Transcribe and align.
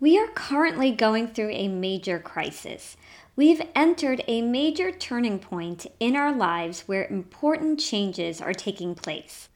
We 0.00 0.16
are 0.16 0.28
currently 0.28 0.92
going 0.92 1.26
through 1.26 1.50
a 1.50 1.66
major 1.66 2.20
crisis. 2.20 2.96
We've 3.34 3.62
entered 3.74 4.22
a 4.28 4.42
major 4.42 4.92
turning 4.92 5.40
point 5.40 5.86
in 5.98 6.14
our 6.14 6.32
lives 6.32 6.82
where 6.82 7.08
important 7.08 7.80
changes 7.80 8.40
are 8.40 8.54
taking 8.54 8.94
place. 8.94 9.48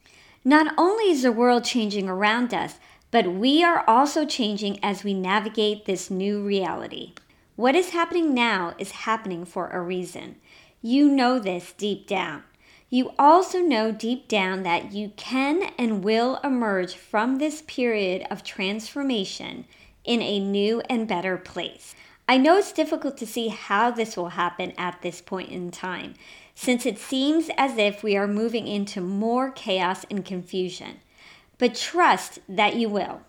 Not 0.45 0.75
only 0.77 1.13
is 1.13 1.23
the 1.23 1.31
world 1.31 1.63
changing 1.63 2.09
around 2.09 2.53
us, 2.53 2.81
but 3.13 3.33
we 3.33 3.63
are 3.63 3.85
also 3.87 4.27
changing 4.27 4.83
as 4.83 5.05
we 5.05 5.15
navigate 5.15 5.85
this 5.85 6.11
new 6.11 6.43
reality. 6.43 7.13
What 7.55 7.77
is 7.77 7.91
happening 7.91 8.35
now 8.35 8.75
is 8.79 8.91
happening 8.91 9.45
for 9.45 9.69
a 9.69 9.81
reason. 9.81 10.37
You 10.81 11.09
know 11.09 11.39
this 11.39 11.73
deep 11.73 12.09
down. 12.09 12.43
You 12.91 13.13
also 13.17 13.61
know 13.61 13.93
deep 13.93 14.27
down 14.27 14.65
that 14.65 14.93
you 14.93 15.13
can 15.17 15.71
and 15.79 16.03
will 16.03 16.41
emerge 16.43 16.95
from 16.95 17.39
this 17.39 17.63
period 17.63 18.27
of 18.29 18.43
transformation 18.43 19.67
in 20.05 20.23
a 20.23 20.41
new 20.41 20.81
and 20.89 21.07
better 21.09 21.37
place. 21.37 21.95
I 22.29 22.39
know 22.39 22.57
it's 22.57 22.73
difficult 22.73 23.17
to 23.19 23.27
see 23.27 23.49
how 23.49 23.91
this 23.91 24.17
will 24.17 24.31
happen 24.31 24.73
at 24.79 25.03
this 25.03 25.21
point 25.21 25.51
in 25.51 25.71
time, 25.71 26.15
since 26.55 26.87
it 26.87 26.99
seems 26.99 27.51
as 27.57 27.77
if 27.77 28.03
we 28.03 28.17
are 28.17 28.29
moving 28.29 28.67
into 28.67 29.01
more 29.01 29.51
chaos 29.51 30.05
and 30.11 30.25
confusion. 30.25 31.01
But 31.59 31.75
trust 31.75 32.39
that 32.49 32.77
you 32.77 32.89
will. 32.89 33.23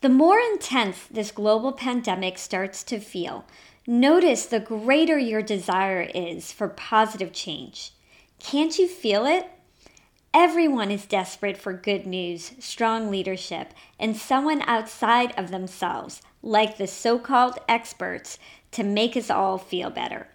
The 0.00 0.08
more 0.08 0.38
intense 0.38 1.06
this 1.10 1.30
global 1.30 1.72
pandemic 1.72 2.38
starts 2.38 2.82
to 2.84 3.00
feel, 3.00 3.44
notice 3.86 4.46
the 4.46 4.60
greater 4.60 5.18
your 5.18 5.42
desire 5.42 6.02
is 6.14 6.52
for 6.52 6.68
positive 6.68 7.32
change. 7.32 7.92
Can't 8.38 8.78
you 8.78 8.88
feel 8.88 9.26
it? 9.26 9.50
Everyone 10.38 10.90
is 10.90 11.06
desperate 11.06 11.56
for 11.56 11.72
good 11.72 12.04
news, 12.04 12.52
strong 12.58 13.10
leadership, 13.10 13.72
and 13.98 14.14
someone 14.14 14.60
outside 14.66 15.32
of 15.34 15.50
themselves, 15.50 16.20
like 16.42 16.76
the 16.76 16.86
so 16.86 17.18
called 17.18 17.58
experts, 17.66 18.38
to 18.72 18.84
make 18.84 19.16
us 19.16 19.30
all 19.30 19.56
feel 19.56 19.88
better. 19.88 20.26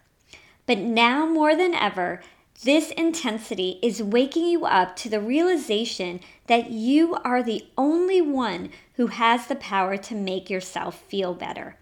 But 0.66 0.80
now 0.80 1.28
more 1.28 1.56
than 1.56 1.76
ever, 1.76 2.20
this 2.64 2.90
intensity 2.90 3.78
is 3.84 4.02
waking 4.02 4.48
you 4.48 4.66
up 4.66 4.96
to 4.96 5.10
the 5.10 5.22
realization 5.22 6.20
that 6.48 6.72
you 6.72 7.14
are 7.24 7.44
the 7.44 7.68
only 7.78 8.22
one 8.22 8.72
who 8.96 9.06
has 9.06 9.46
the 9.46 9.56
power 9.56 9.98
to 9.98 10.16
make 10.16 10.50
yourself 10.50 11.00
feel 11.00 11.36
better. 11.36 11.78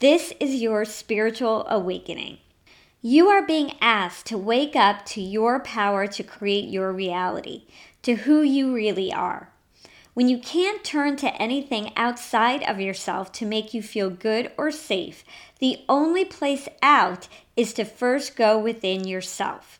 This 0.00 0.34
is 0.40 0.56
your 0.56 0.84
spiritual 0.84 1.66
awakening. 1.70 2.36
You 3.02 3.28
are 3.28 3.46
being 3.46 3.72
asked 3.80 4.26
to 4.26 4.38
wake 4.38 4.74
up 4.74 5.04
to 5.06 5.20
your 5.20 5.60
power 5.60 6.06
to 6.06 6.22
create 6.22 6.68
your 6.68 6.92
reality, 6.92 7.66
to 8.02 8.14
who 8.14 8.42
you 8.42 8.74
really 8.74 9.12
are. 9.12 9.52
When 10.14 10.30
you 10.30 10.38
can't 10.38 10.82
turn 10.82 11.16
to 11.16 11.34
anything 11.40 11.92
outside 11.94 12.62
of 12.62 12.80
yourself 12.80 13.32
to 13.32 13.44
make 13.44 13.74
you 13.74 13.82
feel 13.82 14.08
good 14.08 14.50
or 14.56 14.70
safe, 14.70 15.24
the 15.58 15.80
only 15.90 16.24
place 16.24 16.68
out 16.82 17.28
is 17.54 17.74
to 17.74 17.84
first 17.84 18.34
go 18.34 18.58
within 18.58 19.06
yourself. 19.06 19.78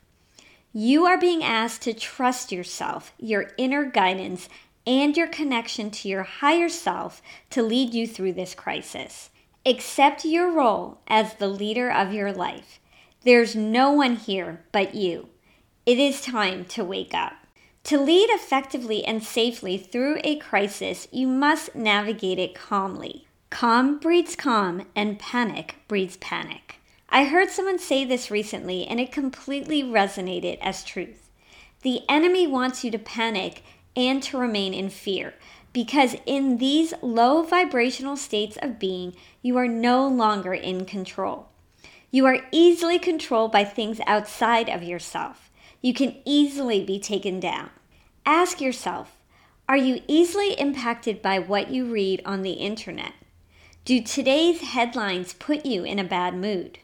You 0.75 1.07
are 1.07 1.19
being 1.19 1.43
asked 1.43 1.81
to 1.83 1.95
trust 1.95 2.53
yourself, 2.53 3.15
your 3.19 3.53
inner 3.57 3.87
guidance, 3.87 4.51
and 4.87 5.17
your 5.17 5.27
connection 5.27 5.91
to 5.91 6.09
your 6.09 6.23
higher 6.23 6.69
self 6.69 7.23
to 7.49 7.63
lead 7.63 7.95
you 7.95 8.07
through 8.07 8.35
this 8.35 8.55
crisis. 8.55 9.31
Accept 9.65 10.27
your 10.27 10.51
role 10.51 10.99
as 11.09 11.35
the 11.35 11.49
leader 11.49 11.91
of 11.91 12.13
your 12.13 12.31
life. 12.31 12.79
There's 13.27 13.57
no 13.57 13.91
one 13.91 14.15
here 14.15 14.63
but 14.71 14.95
you. 14.95 15.31
It 15.85 15.99
is 15.99 16.21
time 16.21 16.65
to 16.67 16.85
wake 16.85 17.13
up. 17.13 17.33
To 17.83 17.99
lead 17.99 18.29
effectively 18.31 19.05
and 19.05 19.21
safely 19.21 19.79
through 19.79 20.21
a 20.23 20.37
crisis, 20.37 21.09
you 21.11 21.27
must 21.27 21.75
navigate 21.75 22.39
it 22.39 22.55
calmly. 22.55 23.27
Calm 23.51 23.99
breeds 23.99 24.37
calm, 24.37 24.87
and 24.95 25.19
panic 25.19 25.75
breeds 25.89 26.17
panic. 26.19 26.77
I 27.09 27.25
heard 27.25 27.51
someone 27.51 27.81
say 27.81 28.05
this 28.05 28.31
recently, 28.31 28.87
and 28.87 29.01
it 29.01 29.11
completely 29.11 29.83
resonated 29.83 30.59
as 30.61 30.85
truth. 30.85 31.29
The 31.83 32.03
enemy 32.09 32.47
wants 32.47 32.85
you 32.85 32.93
to 32.93 32.99
panic 33.01 33.65
and 33.97 34.23
to 34.23 34.39
remain 34.39 34.73
in 34.73 34.89
fear, 34.89 35.35
because 35.73 36.15
in 36.27 36.59
these 36.59 36.95
low 37.03 37.43
vibrational 37.43 38.17
states 38.17 38.57
of 38.63 38.79
being, 38.79 39.17
you 39.43 39.57
are 39.57 39.67
no 39.67 40.07
longer 40.07 40.55
in 40.55 40.85
control. 40.85 41.49
You 42.17 42.25
are 42.25 42.47
easily 42.51 42.99
controlled 42.99 43.53
by 43.53 43.65
things 43.65 44.01
outside 44.07 44.71
of 44.71 44.83
yourself. 44.83 45.51
You 45.83 45.93
can 45.93 46.17
easily 46.25 46.83
be 46.83 46.99
taken 46.99 47.41
down. 47.41 47.69
Ask 48.25 48.59
yourself 48.59 49.21
Are 49.69 49.77
you 49.77 50.01
easily 50.09 50.59
impacted 50.59 51.21
by 51.21 51.39
what 51.39 51.71
you 51.71 51.85
read 51.85 52.23
on 52.25 52.41
the 52.41 52.53
internet? 52.53 53.13
Do 53.85 54.01
today's 54.01 54.63
headlines 54.63 55.35
put 55.35 55.67
you 55.67 55.85
in 55.85 55.99
a 55.99 56.05
bad 56.05 56.35
mood? 56.35 56.79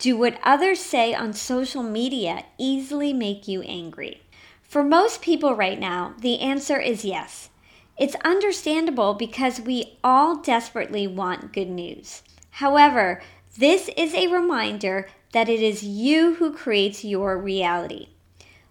Do 0.00 0.16
what 0.16 0.40
others 0.42 0.80
say 0.80 1.14
on 1.14 1.32
social 1.32 1.84
media 1.84 2.46
easily 2.58 3.12
make 3.12 3.46
you 3.46 3.62
angry? 3.62 4.22
For 4.60 4.82
most 4.82 5.22
people 5.22 5.54
right 5.54 5.78
now, 5.78 6.14
the 6.18 6.40
answer 6.40 6.80
is 6.80 7.04
yes. 7.04 7.50
It's 7.96 8.16
understandable 8.24 9.14
because 9.14 9.60
we 9.60 9.98
all 10.02 10.34
desperately 10.42 11.06
want 11.06 11.52
good 11.52 11.70
news. 11.70 12.24
However, 12.56 13.20
this 13.56 13.88
is 13.96 14.14
a 14.14 14.28
reminder 14.28 15.08
that 15.32 15.48
it 15.48 15.60
is 15.60 15.82
you 15.82 16.34
who 16.34 16.52
creates 16.52 17.04
your 17.04 17.38
reality. 17.38 18.08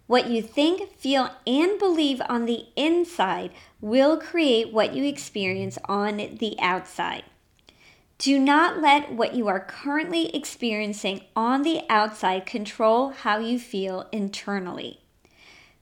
What 0.06 0.30
you 0.30 0.40
think, 0.40 0.96
feel, 0.96 1.30
and 1.46 1.78
believe 1.78 2.22
on 2.28 2.46
the 2.46 2.66
inside 2.76 3.50
will 3.80 4.16
create 4.18 4.72
what 4.72 4.94
you 4.94 5.04
experience 5.04 5.78
on 5.86 6.16
the 6.16 6.56
outside. 6.60 7.24
Do 8.18 8.38
not 8.38 8.80
let 8.80 9.12
what 9.12 9.34
you 9.34 9.48
are 9.48 9.60
currently 9.60 10.34
experiencing 10.34 11.22
on 11.34 11.62
the 11.62 11.82
outside 11.90 12.46
control 12.46 13.10
how 13.10 13.38
you 13.38 13.58
feel 13.58 14.08
internally. 14.12 15.00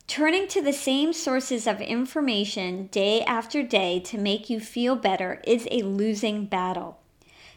Turning 0.07 0.49
to 0.49 0.61
the 0.61 0.73
same 0.73 1.13
sources 1.13 1.67
of 1.67 1.81
information 1.81 2.89
day 2.89 3.23
after 3.23 3.63
day 3.63 4.01
to 4.01 4.19
make 4.19 4.51
you 4.51 4.61
feel 4.61 4.97
better 4.97 5.41
is 5.47 5.69
a 5.71 5.83
losing 5.83 6.47
battle 6.47 6.99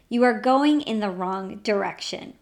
you 0.10 0.24
are 0.24 0.40
going 0.40 0.82
in 0.82 1.00
the 1.00 1.10
wrong 1.10 1.58
direction. 1.58 2.34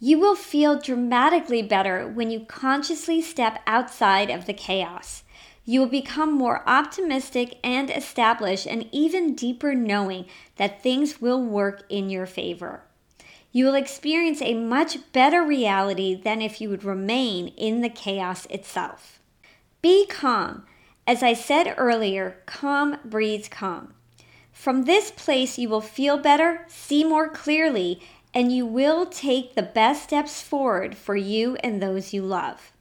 You 0.00 0.20
will 0.20 0.36
feel 0.36 0.78
dramatically 0.78 1.62
better 1.62 2.06
when 2.06 2.30
you 2.30 2.40
consciously 2.40 3.20
step 3.20 3.60
outside 3.66 4.30
of 4.30 4.46
the 4.46 4.52
chaos. 4.54 5.24
You 5.64 5.80
will 5.80 5.88
become 5.88 6.32
more 6.32 6.62
optimistic 6.66 7.58
and 7.64 7.90
establish 7.90 8.64
an 8.64 8.88
even 8.92 9.34
deeper 9.34 9.74
knowing 9.74 10.26
that 10.56 10.82
things 10.82 11.20
will 11.20 11.42
work 11.42 11.82
in 11.88 12.10
your 12.10 12.26
favor. 12.26 12.84
You 13.50 13.66
will 13.66 13.74
experience 13.74 14.40
a 14.40 14.54
much 14.54 15.12
better 15.12 15.42
reality 15.42 16.14
than 16.14 16.40
if 16.40 16.60
you 16.60 16.70
would 16.70 16.84
remain 16.84 17.48
in 17.48 17.80
the 17.80 17.88
chaos 17.88 18.46
itself. 18.46 19.20
Be 19.82 20.06
calm. 20.06 20.64
As 21.06 21.22
I 21.22 21.32
said 21.32 21.74
earlier, 21.76 22.42
calm 22.46 22.98
breeds 23.04 23.48
calm. 23.48 23.94
From 24.58 24.86
this 24.86 25.12
place, 25.12 25.56
you 25.56 25.68
will 25.68 25.80
feel 25.80 26.18
better, 26.18 26.66
see 26.66 27.04
more 27.04 27.28
clearly, 27.28 28.00
and 28.34 28.50
you 28.50 28.66
will 28.66 29.06
take 29.06 29.54
the 29.54 29.62
best 29.62 30.02
steps 30.02 30.42
forward 30.42 30.96
for 30.96 31.14
you 31.14 31.54
and 31.62 31.80
those 31.80 32.12
you 32.12 32.22
love. 32.22 32.72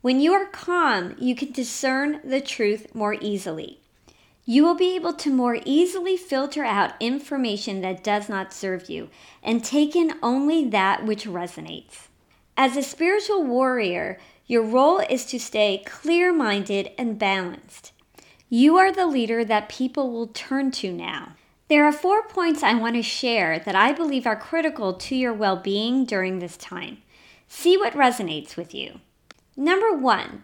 When 0.00 0.18
you 0.18 0.32
are 0.32 0.46
calm, 0.46 1.14
you 1.16 1.36
can 1.36 1.52
discern 1.52 2.20
the 2.24 2.40
truth 2.40 2.92
more 2.92 3.14
easily. 3.20 3.78
You 4.44 4.64
will 4.64 4.74
be 4.74 4.96
able 4.96 5.12
to 5.12 5.30
more 5.30 5.60
easily 5.64 6.16
filter 6.16 6.64
out 6.64 6.94
information 6.98 7.82
that 7.82 8.02
does 8.02 8.28
not 8.28 8.52
serve 8.52 8.90
you 8.90 9.10
and 9.44 9.64
take 9.64 9.94
in 9.94 10.14
only 10.24 10.64
that 10.70 11.06
which 11.06 11.24
resonates. 11.24 12.08
As 12.56 12.76
a 12.76 12.82
spiritual 12.82 13.44
warrior, 13.44 14.18
your 14.48 14.64
role 14.64 14.98
is 14.98 15.24
to 15.26 15.38
stay 15.38 15.84
clear 15.86 16.32
minded 16.32 16.90
and 16.98 17.16
balanced. 17.16 17.92
You 18.52 18.78
are 18.78 18.90
the 18.90 19.06
leader 19.06 19.44
that 19.44 19.68
people 19.68 20.10
will 20.10 20.26
turn 20.26 20.72
to 20.72 20.92
now. 20.92 21.36
There 21.68 21.84
are 21.84 21.92
four 21.92 22.26
points 22.26 22.64
I 22.64 22.74
want 22.74 22.96
to 22.96 23.02
share 23.02 23.60
that 23.60 23.76
I 23.76 23.92
believe 23.92 24.26
are 24.26 24.34
critical 24.34 24.92
to 24.92 25.14
your 25.14 25.32
well 25.32 25.54
being 25.54 26.04
during 26.04 26.40
this 26.40 26.56
time. 26.56 26.98
See 27.46 27.76
what 27.76 27.92
resonates 27.92 28.56
with 28.56 28.74
you. 28.74 28.98
Number 29.56 29.92
one, 29.92 30.42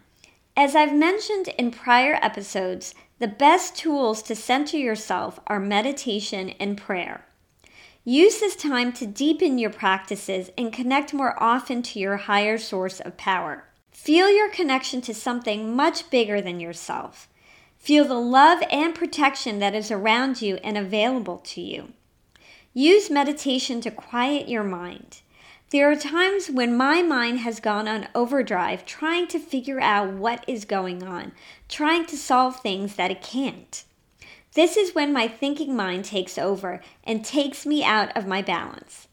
as 0.56 0.76
I've 0.76 0.94
mentioned 0.94 1.49
in 1.58 1.73
prior 1.73 2.17
episodes, 2.23 2.94
the 3.19 3.26
best 3.26 3.75
tools 3.75 4.23
to 4.23 4.37
center 4.37 4.76
yourself 4.76 5.41
are 5.49 5.58
meditation 5.58 6.50
and 6.61 6.79
prayer. 6.79 7.26
Use 8.05 8.38
this 8.38 8.55
time 8.55 8.93
to 8.93 9.06
deepen 9.08 9.58
your 9.58 9.70
practices 9.70 10.50
and 10.56 10.73
connect 10.73 11.12
more 11.12 11.35
often 11.43 11.82
to 11.82 11.99
your 11.99 12.19
higher 12.19 12.56
source 12.56 13.00
of 13.00 13.17
power. 13.17 13.64
Feel 13.91 14.31
your 14.31 14.49
connection 14.49 15.00
to 15.00 15.12
something 15.12 15.75
much 15.75 16.08
bigger 16.08 16.41
than 16.41 16.61
yourself. 16.61 17.29
Feel 17.78 18.05
the 18.05 18.14
love 18.14 18.62
and 18.70 18.94
protection 18.94 19.58
that 19.61 19.75
is 19.75 19.90
around 19.90 20.43
you 20.43 20.56
and 20.56 20.76
available 20.76 21.38
to 21.38 21.61
you. 21.61 21.93
Use 22.75 23.11
meditation 23.11 23.81
to 23.81 23.90
quiet 23.90 24.49
your 24.49 24.64
mind. 24.64 25.20
There 25.70 25.90
are 25.90 25.96
times 25.96 26.49
when 26.49 26.76
my 26.76 27.02
mind 27.02 27.40
has 27.40 27.58
gone 27.58 27.88
on 27.88 28.06
overdrive 28.14 28.87
trying 28.87 29.26
to 29.28 29.38
figure 29.38 29.81
out 29.81 30.12
what 30.12 30.44
is 30.46 30.64
going 30.64 31.02
on, 31.02 31.32
trying 31.69 32.06
to 32.06 32.17
solve 32.17 32.61
things 32.61 32.94
that 32.96 33.11
it 33.11 33.23
can't. 33.23 33.82
This 34.55 34.76
is 34.76 34.94
when 34.94 35.12
my 35.12 35.26
thinking 35.26 35.75
mind 35.75 36.05
takes 36.05 36.38
over 36.38 36.81
and 37.02 37.25
takes 37.25 37.67
me 37.67 37.82
out 37.82 38.17
of 38.17 38.26
my 38.26 38.43
balance. 38.43 39.08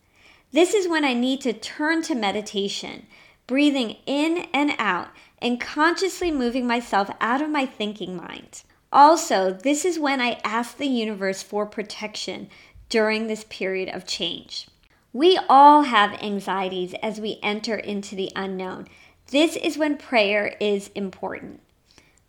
This 0.52 0.74
is 0.74 0.88
when 0.88 1.04
I 1.04 1.14
need 1.14 1.42
to 1.42 1.54
turn 1.54 2.04
to 2.04 2.16
meditation, 2.16 3.08
breathing 3.48 3.98
in 4.06 4.46
and 4.54 4.74
out, 4.78 5.10
and 5.44 5.60
consciously 5.60 6.32
moving 6.32 6.66
myself 6.66 7.10
out 7.20 7.42
of 7.42 7.50
my 7.50 7.66
thinking 7.66 8.16
mind. 8.16 8.64
Also, 8.92 9.52
this 9.52 9.84
is 9.84 10.00
when 10.00 10.22
I 10.22 10.40
ask 10.44 10.78
the 10.78 10.88
universe 10.88 11.44
for 11.44 11.66
protection 11.66 12.48
during 12.88 13.28
this 13.28 13.44
period 13.50 13.90
of 13.90 14.06
change. 14.06 14.68
We 15.12 15.38
all 15.50 15.84
have 15.84 16.22
anxieties 16.24 16.96
as 17.04 17.20
we 17.20 17.40
enter 17.44 17.76
into 17.76 18.16
the 18.16 18.32
unknown. 18.36 18.88
This 19.32 19.56
is 19.56 19.78
when 19.78 19.98
prayer 19.98 20.56
is 20.60 20.90
important. 20.96 21.62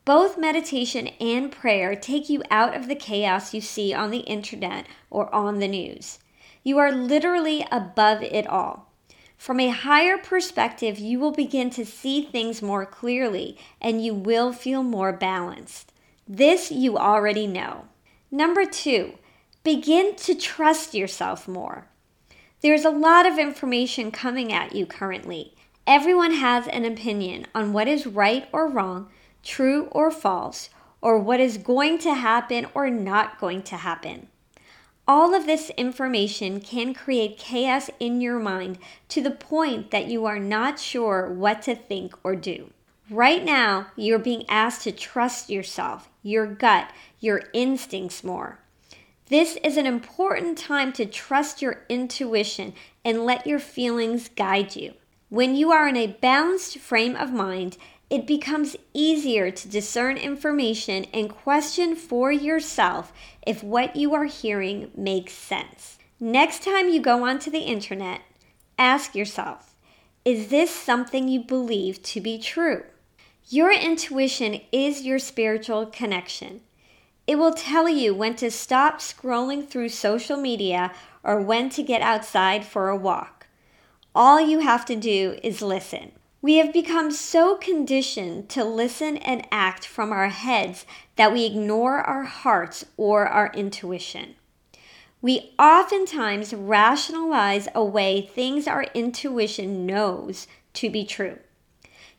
Both 0.04 0.36
meditation 0.36 1.08
and 1.20 1.52
prayer 1.52 1.94
take 1.94 2.28
you 2.28 2.42
out 2.50 2.74
of 2.74 2.88
the 2.88 2.94
chaos 2.94 3.54
you 3.54 3.60
see 3.60 3.94
on 3.94 4.10
the 4.10 4.18
internet 4.18 4.86
or 5.08 5.34
on 5.34 5.60
the 5.60 5.68
news. 5.68 6.18
You 6.62 6.78
are 6.78 6.92
literally 6.92 7.66
above 7.70 8.22
it 8.22 8.46
all. 8.46 8.90
From 9.36 9.60
a 9.60 9.68
higher 9.68 10.16
perspective, 10.16 10.98
you 10.98 11.18
will 11.18 11.32
begin 11.32 11.70
to 11.70 11.84
see 11.84 12.22
things 12.22 12.62
more 12.62 12.86
clearly 12.86 13.58
and 13.80 14.04
you 14.04 14.14
will 14.14 14.52
feel 14.52 14.82
more 14.82 15.12
balanced. 15.12 15.92
This 16.26 16.70
you 16.72 16.96
already 16.96 17.46
know. 17.46 17.84
Number 18.30 18.64
two, 18.64 19.14
begin 19.62 20.16
to 20.16 20.34
trust 20.34 20.94
yourself 20.94 21.46
more. 21.46 21.86
There's 22.62 22.84
a 22.84 22.90
lot 22.90 23.26
of 23.26 23.38
information 23.38 24.10
coming 24.10 24.52
at 24.52 24.74
you 24.74 24.86
currently. 24.86 25.54
Everyone 25.86 26.32
has 26.32 26.66
an 26.68 26.86
opinion 26.86 27.46
on 27.54 27.74
what 27.74 27.88
is 27.88 28.06
right 28.06 28.48
or 28.52 28.66
wrong, 28.66 29.08
true 29.42 29.88
or 29.92 30.10
false, 30.10 30.70
or 31.02 31.18
what 31.18 31.40
is 31.40 31.58
going 31.58 31.98
to 31.98 32.14
happen 32.14 32.66
or 32.72 32.88
not 32.88 33.38
going 33.38 33.62
to 33.64 33.76
happen. 33.76 34.28
All 35.06 35.34
of 35.34 35.44
this 35.44 35.70
information 35.76 36.60
can 36.60 36.94
create 36.94 37.36
chaos 37.36 37.90
in 38.00 38.22
your 38.22 38.38
mind 38.38 38.78
to 39.08 39.20
the 39.20 39.30
point 39.30 39.90
that 39.90 40.06
you 40.06 40.24
are 40.24 40.38
not 40.38 40.78
sure 40.78 41.30
what 41.30 41.60
to 41.62 41.74
think 41.74 42.14
or 42.24 42.34
do. 42.34 42.70
Right 43.10 43.44
now, 43.44 43.88
you're 43.96 44.18
being 44.18 44.48
asked 44.48 44.82
to 44.84 44.92
trust 44.92 45.50
yourself, 45.50 46.08
your 46.22 46.46
gut, 46.46 46.90
your 47.20 47.42
instincts 47.52 48.24
more. 48.24 48.60
This 49.28 49.58
is 49.62 49.76
an 49.76 49.84
important 49.84 50.56
time 50.56 50.90
to 50.94 51.04
trust 51.04 51.60
your 51.60 51.82
intuition 51.90 52.72
and 53.04 53.26
let 53.26 53.46
your 53.46 53.58
feelings 53.58 54.28
guide 54.28 54.74
you. 54.74 54.94
When 55.28 55.54
you 55.54 55.70
are 55.70 55.86
in 55.86 55.96
a 55.96 56.06
balanced 56.06 56.78
frame 56.78 57.14
of 57.16 57.30
mind, 57.30 57.76
it 58.10 58.26
becomes 58.26 58.76
easier 58.92 59.50
to 59.50 59.68
discern 59.68 60.16
information 60.16 61.06
and 61.12 61.30
question 61.30 61.96
for 61.96 62.30
yourself 62.30 63.12
if 63.46 63.64
what 63.64 63.96
you 63.96 64.14
are 64.14 64.26
hearing 64.26 64.90
makes 64.96 65.32
sense. 65.32 65.98
Next 66.20 66.62
time 66.62 66.88
you 66.88 67.00
go 67.00 67.24
onto 67.24 67.50
the 67.50 67.60
internet, 67.60 68.20
ask 68.78 69.14
yourself 69.14 69.74
Is 70.24 70.48
this 70.48 70.70
something 70.70 71.28
you 71.28 71.40
believe 71.40 72.02
to 72.04 72.20
be 72.20 72.38
true? 72.38 72.84
Your 73.48 73.72
intuition 73.72 74.60
is 74.72 75.02
your 75.02 75.18
spiritual 75.18 75.86
connection. 75.86 76.60
It 77.26 77.36
will 77.36 77.52
tell 77.52 77.88
you 77.88 78.14
when 78.14 78.36
to 78.36 78.50
stop 78.50 79.00
scrolling 79.00 79.66
through 79.66 79.88
social 79.88 80.36
media 80.36 80.92
or 81.22 81.40
when 81.40 81.70
to 81.70 81.82
get 81.82 82.02
outside 82.02 82.64
for 82.64 82.88
a 82.88 82.96
walk. 82.96 83.46
All 84.14 84.40
you 84.40 84.60
have 84.60 84.84
to 84.86 84.96
do 84.96 85.38
is 85.42 85.62
listen. 85.62 86.12
We 86.44 86.56
have 86.56 86.74
become 86.74 87.10
so 87.10 87.56
conditioned 87.56 88.50
to 88.50 88.64
listen 88.64 89.16
and 89.16 89.48
act 89.50 89.86
from 89.86 90.12
our 90.12 90.28
heads 90.28 90.84
that 91.16 91.32
we 91.32 91.46
ignore 91.46 92.00
our 92.00 92.24
hearts 92.24 92.84
or 92.98 93.26
our 93.26 93.50
intuition. 93.54 94.34
We 95.22 95.54
oftentimes 95.58 96.52
rationalize 96.52 97.68
away 97.74 98.20
things 98.20 98.68
our 98.68 98.82
intuition 98.92 99.86
knows 99.86 100.46
to 100.74 100.90
be 100.90 101.06
true. 101.06 101.38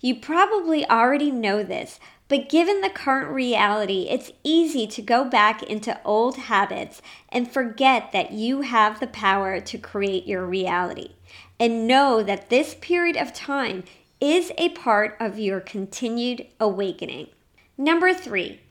You 0.02 0.16
probably 0.16 0.90
already 0.90 1.30
know 1.30 1.62
this, 1.62 2.00
but 2.28 2.50
given 2.50 2.82
the 2.82 2.90
current 2.90 3.30
reality, 3.30 4.08
it's 4.10 4.32
easy 4.44 4.88
to 4.88 5.04
go 5.04 5.24
back 5.24 5.62
into 5.62 6.02
old 6.04 6.38
habits 6.38 7.00
and 7.30 7.52
forget 7.52 8.12
that 8.12 8.32
you 8.32 8.62
have 8.62 9.00
the 9.00 9.06
power 9.06 9.60
to 9.60 9.78
create 9.78 10.26
your 10.26 10.48
reality. 10.48 11.12
And 11.60 11.88
know 11.88 12.24
that 12.24 12.50
this 12.50 12.74
period 12.74 13.18
of 13.18 13.32
time 13.32 13.84
is 14.22 14.52
a 14.58 14.70
part 14.70 15.18
of 15.20 15.40
your 15.40 15.60
continued 15.60 16.48
awakening. 16.60 17.28
Number 17.78 18.14
three, 18.14 18.62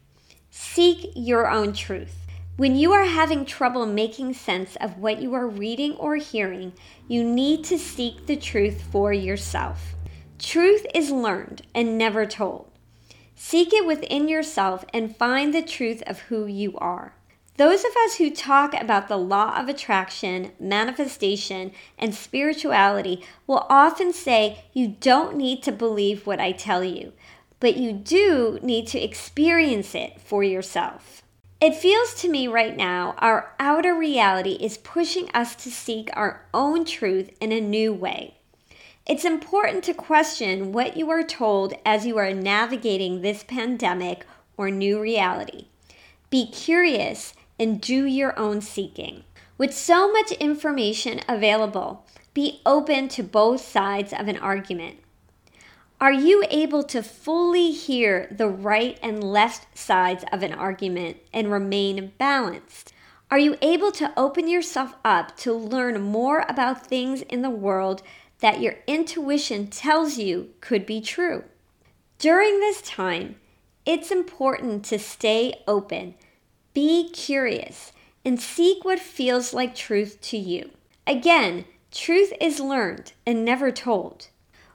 seek 0.50 1.12
your 1.14 1.50
own 1.50 1.72
truth. 1.72 2.16
When 2.56 2.76
you 2.76 2.92
are 2.92 3.04
having 3.04 3.44
trouble 3.44 3.84
making 3.84 4.34
sense 4.34 4.76
of 4.76 4.98
what 4.98 5.20
you 5.20 5.34
are 5.34 5.48
reading 5.48 5.94
or 5.96 6.16
hearing, 6.16 6.72
you 7.08 7.24
need 7.24 7.64
to 7.64 7.78
seek 7.78 8.26
the 8.26 8.36
truth 8.36 8.82
for 8.92 9.12
yourself. 9.12 9.94
Truth 10.38 10.86
is 10.94 11.10
learned 11.10 11.62
and 11.74 11.98
never 11.98 12.26
told. 12.26 12.70
Seek 13.34 13.72
it 13.72 13.84
within 13.84 14.28
yourself 14.28 14.84
and 14.94 15.16
find 15.16 15.52
the 15.52 15.62
truth 15.62 16.02
of 16.06 16.20
who 16.20 16.46
you 16.46 16.76
are. 16.78 17.14
Those 17.56 17.84
of 17.84 17.92
us 18.04 18.16
who 18.16 18.30
talk 18.32 18.74
about 18.74 19.06
the 19.06 19.16
law 19.16 19.56
of 19.56 19.68
attraction, 19.68 20.50
manifestation, 20.58 21.70
and 21.96 22.12
spirituality 22.12 23.24
will 23.46 23.64
often 23.70 24.12
say 24.12 24.64
you 24.72 24.88
don't 24.88 25.36
need 25.36 25.62
to 25.62 25.70
believe 25.70 26.26
what 26.26 26.40
I 26.40 26.50
tell 26.50 26.82
you, 26.82 27.12
but 27.60 27.76
you 27.76 27.92
do 27.92 28.58
need 28.60 28.88
to 28.88 29.00
experience 29.00 29.94
it 29.94 30.20
for 30.20 30.42
yourself. 30.42 31.22
It 31.60 31.76
feels 31.76 32.14
to 32.16 32.28
me 32.28 32.48
right 32.48 32.76
now 32.76 33.14
our 33.18 33.54
outer 33.60 33.94
reality 33.94 34.58
is 34.60 34.76
pushing 34.76 35.30
us 35.30 35.54
to 35.56 35.70
seek 35.70 36.10
our 36.14 36.44
own 36.52 36.84
truth 36.84 37.30
in 37.40 37.52
a 37.52 37.60
new 37.60 37.92
way. 37.92 38.34
It's 39.06 39.24
important 39.24 39.84
to 39.84 39.94
question 39.94 40.72
what 40.72 40.96
you 40.96 41.08
are 41.10 41.22
told 41.22 41.74
as 41.86 42.04
you 42.04 42.18
are 42.18 42.34
navigating 42.34 43.20
this 43.20 43.44
pandemic 43.44 44.26
or 44.56 44.70
new 44.70 45.00
reality. 45.00 45.66
Be 46.30 46.50
curious 46.50 47.32
and 47.58 47.80
do 47.80 48.04
your 48.04 48.38
own 48.38 48.60
seeking. 48.60 49.24
With 49.56 49.74
so 49.74 50.10
much 50.10 50.32
information 50.32 51.20
available, 51.28 52.06
be 52.32 52.60
open 52.66 53.08
to 53.08 53.22
both 53.22 53.60
sides 53.60 54.12
of 54.12 54.28
an 54.28 54.36
argument. 54.38 54.98
Are 56.00 56.12
you 56.12 56.44
able 56.50 56.82
to 56.84 57.02
fully 57.02 57.70
hear 57.70 58.26
the 58.30 58.48
right 58.48 58.98
and 59.02 59.22
left 59.22 59.78
sides 59.78 60.24
of 60.32 60.42
an 60.42 60.52
argument 60.52 61.18
and 61.32 61.50
remain 61.50 62.12
balanced? 62.18 62.92
Are 63.30 63.38
you 63.38 63.56
able 63.62 63.92
to 63.92 64.12
open 64.16 64.48
yourself 64.48 64.94
up 65.04 65.36
to 65.38 65.52
learn 65.52 66.00
more 66.02 66.44
about 66.48 66.86
things 66.86 67.22
in 67.22 67.42
the 67.42 67.50
world 67.50 68.02
that 68.44 68.60
your 68.60 68.76
intuition 68.86 69.66
tells 69.68 70.18
you 70.18 70.50
could 70.60 70.84
be 70.84 71.00
true. 71.00 71.44
During 72.18 72.60
this 72.60 72.82
time, 72.82 73.36
it's 73.86 74.10
important 74.10 74.84
to 74.84 74.98
stay 74.98 75.62
open, 75.66 76.14
be 76.74 77.08
curious, 77.10 77.92
and 78.24 78.40
seek 78.40 78.84
what 78.84 78.98
feels 78.98 79.54
like 79.54 79.74
truth 79.74 80.20
to 80.20 80.36
you. 80.36 80.70
Again, 81.06 81.64
truth 81.90 82.32
is 82.40 82.58
learned 82.60 83.12
and 83.24 83.44
never 83.44 83.70
told. 83.70 84.28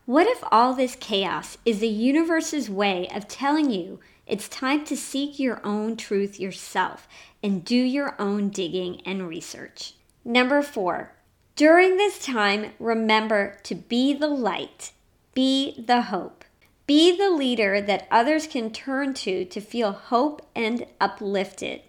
What 0.05 0.25
if 0.25 0.43
all 0.51 0.73
this 0.73 0.95
chaos 0.95 1.57
is 1.65 1.79
the 1.79 1.87
universe's 1.87 2.69
way 2.69 3.07
of 3.13 3.27
telling 3.27 3.69
you 3.69 3.99
it's 4.25 4.47
time 4.47 4.85
to 4.85 4.97
seek 4.97 5.39
your 5.39 5.59
own 5.63 5.97
truth 5.97 6.39
yourself 6.39 7.07
and 7.43 7.65
do 7.65 7.75
your 7.75 8.15
own 8.19 8.49
digging 8.49 9.01
and 9.05 9.27
research? 9.27 9.93
Number 10.23 10.61
four, 10.61 11.13
during 11.55 11.97
this 11.97 12.19
time, 12.19 12.71
remember 12.79 13.57
to 13.63 13.75
be 13.75 14.13
the 14.13 14.27
light, 14.27 14.93
be 15.33 15.83
the 15.85 16.03
hope, 16.03 16.45
be 16.87 17.15
the 17.15 17.29
leader 17.29 17.81
that 17.81 18.07
others 18.09 18.47
can 18.47 18.71
turn 18.71 19.13
to 19.13 19.45
to 19.45 19.61
feel 19.61 19.91
hope 19.91 20.41
and 20.55 20.85
uplifted. 20.99 21.81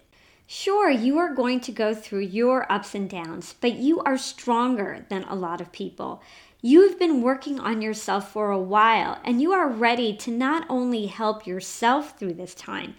Sure, 0.53 0.89
you 0.89 1.17
are 1.17 1.33
going 1.33 1.61
to 1.61 1.71
go 1.71 1.95
through 1.95 2.19
your 2.19 2.69
ups 2.69 2.93
and 2.93 3.09
downs, 3.09 3.55
but 3.61 3.75
you 3.75 4.01
are 4.01 4.17
stronger 4.17 5.05
than 5.07 5.23
a 5.23 5.33
lot 5.33 5.61
of 5.61 5.71
people. 5.71 6.21
You've 6.61 6.99
been 6.99 7.21
working 7.21 7.57
on 7.57 7.81
yourself 7.81 8.33
for 8.33 8.51
a 8.51 8.59
while, 8.59 9.17
and 9.23 9.41
you 9.41 9.53
are 9.53 9.69
ready 9.69 10.13
to 10.17 10.29
not 10.29 10.65
only 10.67 11.05
help 11.05 11.47
yourself 11.47 12.19
through 12.19 12.33
this 12.33 12.53
time, 12.53 12.95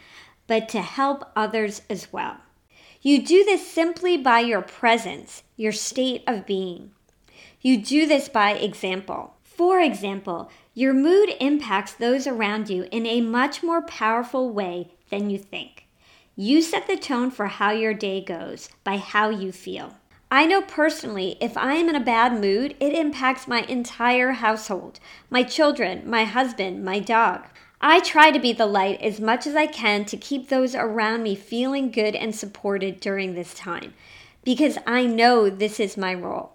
but 0.46 0.66
to 0.70 0.80
help 0.80 1.30
others 1.36 1.82
as 1.90 2.10
well. 2.10 2.38
You 3.02 3.20
do 3.20 3.44
this 3.44 3.70
simply 3.70 4.16
by 4.16 4.40
your 4.40 4.62
presence, 4.62 5.42
your 5.54 5.72
state 5.72 6.24
of 6.26 6.46
being. 6.46 6.92
You 7.60 7.76
do 7.76 8.06
this 8.06 8.30
by 8.30 8.52
example. 8.52 9.34
For 9.42 9.78
example, 9.78 10.50
your 10.72 10.94
mood 10.94 11.34
impacts 11.38 11.92
those 11.92 12.26
around 12.26 12.70
you 12.70 12.88
in 12.90 13.04
a 13.04 13.20
much 13.20 13.62
more 13.62 13.82
powerful 13.82 14.48
way 14.48 14.92
than 15.10 15.28
you 15.28 15.36
think. 15.36 15.81
You 16.36 16.62
set 16.62 16.86
the 16.86 16.96
tone 16.96 17.30
for 17.30 17.46
how 17.46 17.72
your 17.72 17.92
day 17.92 18.22
goes 18.22 18.70
by 18.84 18.96
how 18.96 19.28
you 19.28 19.52
feel. 19.52 19.96
I 20.30 20.46
know 20.46 20.62
personally, 20.62 21.36
if 21.42 21.58
I 21.58 21.74
am 21.74 21.90
in 21.90 21.94
a 21.94 22.00
bad 22.00 22.40
mood, 22.40 22.74
it 22.80 22.94
impacts 22.94 23.46
my 23.46 23.62
entire 23.62 24.32
household 24.32 24.98
my 25.28 25.42
children, 25.42 26.08
my 26.08 26.24
husband, 26.24 26.82
my 26.82 27.00
dog. 27.00 27.44
I 27.82 28.00
try 28.00 28.30
to 28.30 28.38
be 28.38 28.54
the 28.54 28.64
light 28.64 28.98
as 29.02 29.20
much 29.20 29.46
as 29.46 29.54
I 29.54 29.66
can 29.66 30.06
to 30.06 30.16
keep 30.16 30.48
those 30.48 30.74
around 30.74 31.22
me 31.22 31.34
feeling 31.34 31.90
good 31.90 32.14
and 32.14 32.34
supported 32.34 32.98
during 33.00 33.34
this 33.34 33.52
time 33.52 33.92
because 34.42 34.78
I 34.86 35.04
know 35.04 35.50
this 35.50 35.78
is 35.78 35.98
my 35.98 36.14
role. 36.14 36.54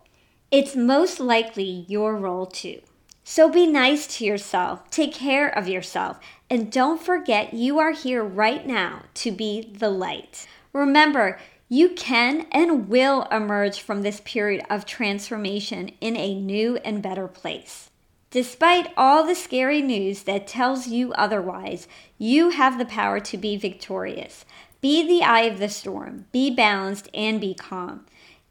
It's 0.49 0.75
most 0.75 1.19
likely 1.19 1.85
your 1.87 2.15
role 2.15 2.47
too. 2.47 2.81
So 3.29 3.49
be 3.49 3.67
nice 3.67 4.07
to 4.17 4.25
yourself, 4.25 4.89
take 4.89 5.13
care 5.13 5.49
of 5.49 5.67
yourself, 5.67 6.17
and 6.49 6.71
don't 6.71 7.01
forget 7.01 7.53
you 7.53 7.77
are 7.77 7.91
here 7.91 8.23
right 8.23 8.65
now 8.65 9.03
to 9.15 9.31
be 9.33 9.69
the 9.77 9.89
light. 9.89 10.47
Remember, 10.71 11.37
you 11.67 11.89
can 11.89 12.47
and 12.53 12.87
will 12.87 13.23
emerge 13.23 13.81
from 13.81 14.01
this 14.01 14.21
period 14.23 14.65
of 14.69 14.85
transformation 14.85 15.91
in 15.99 16.15
a 16.15 16.39
new 16.39 16.77
and 16.85 17.03
better 17.03 17.27
place. 17.27 17.89
Despite 18.31 18.93
all 18.95 19.25
the 19.25 19.35
scary 19.35 19.81
news 19.81 20.23
that 20.23 20.47
tells 20.47 20.87
you 20.87 21.11
otherwise, 21.11 21.89
you 22.17 22.51
have 22.51 22.77
the 22.77 22.85
power 22.85 23.19
to 23.19 23.37
be 23.37 23.57
victorious. 23.57 24.45
Be 24.79 25.05
the 25.05 25.25
eye 25.25 25.41
of 25.41 25.59
the 25.59 25.67
storm, 25.67 26.27
be 26.31 26.49
balanced, 26.49 27.09
and 27.13 27.41
be 27.41 27.53
calm. 27.53 28.05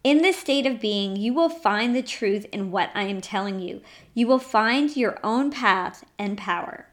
In 0.07 0.23
this 0.23 0.39
state 0.39 0.67
of 0.67 0.79
being, 0.79 1.17
you 1.17 1.35
will 1.35 1.49
find 1.49 1.93
the 1.93 2.01
truth 2.01 2.47
in 2.53 2.71
what 2.71 2.91
I 2.95 3.03
am 3.03 3.21
telling 3.21 3.59
you. 3.59 3.83
You 4.15 4.29
will 4.29 4.39
find 4.39 4.97
your 4.97 5.19
own 5.25 5.51
path 5.51 6.05
and 6.17 6.39
power. 6.39 6.87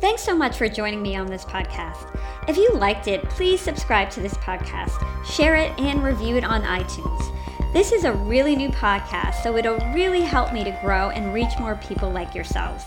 Thanks 0.00 0.22
so 0.22 0.36
much 0.36 0.56
for 0.56 0.68
joining 0.68 1.00
me 1.00 1.14
on 1.14 1.28
this 1.28 1.44
podcast. 1.44 2.18
If 2.48 2.56
you 2.56 2.68
liked 2.72 3.06
it, 3.06 3.22
please 3.28 3.60
subscribe 3.60 4.10
to 4.10 4.20
this 4.20 4.34
podcast, 4.38 4.98
share 5.24 5.54
it, 5.54 5.70
and 5.78 6.02
review 6.02 6.34
it 6.34 6.42
on 6.42 6.62
iTunes. 6.62 7.32
This 7.74 7.92
is 7.92 8.04
a 8.04 8.12
really 8.12 8.56
new 8.56 8.70
podcast, 8.70 9.42
so 9.42 9.58
it'll 9.58 9.78
really 9.92 10.22
help 10.22 10.54
me 10.54 10.64
to 10.64 10.78
grow 10.82 11.10
and 11.10 11.34
reach 11.34 11.58
more 11.58 11.76
people 11.76 12.10
like 12.10 12.34
yourselves. 12.34 12.86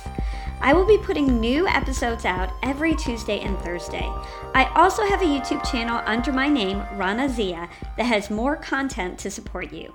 I 0.59 0.73
will 0.73 0.85
be 0.85 0.97
putting 0.97 1.39
new 1.39 1.67
episodes 1.67 2.25
out 2.25 2.53
every 2.63 2.95
Tuesday 2.95 3.41
and 3.41 3.59
Thursday. 3.59 4.11
I 4.55 4.71
also 4.75 5.05
have 5.05 5.21
a 5.21 5.25
YouTube 5.25 5.63
channel 5.69 6.01
under 6.05 6.33
my 6.33 6.47
name, 6.47 6.83
Rana 6.93 7.29
Zia, 7.29 7.69
that 7.95 8.05
has 8.05 8.31
more 8.31 8.55
content 8.55 9.19
to 9.19 9.29
support 9.29 9.71
you. 9.71 9.93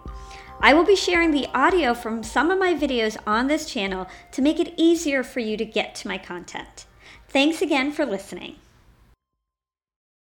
I 0.60 0.72
will 0.72 0.84
be 0.84 0.96
sharing 0.96 1.32
the 1.32 1.48
audio 1.52 1.92
from 1.92 2.22
some 2.22 2.52
of 2.52 2.58
my 2.58 2.72
videos 2.72 3.16
on 3.26 3.48
this 3.48 3.66
channel 3.68 4.06
to 4.30 4.40
make 4.40 4.60
it 4.60 4.72
easier 4.76 5.24
for 5.24 5.40
you 5.40 5.56
to 5.56 5.64
get 5.64 5.96
to 5.96 6.08
my 6.08 6.16
content. 6.16 6.86
Thanks 7.28 7.60
again 7.60 7.90
for 7.90 8.06
listening. 8.06 8.56